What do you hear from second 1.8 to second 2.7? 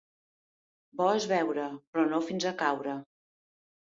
però no fins a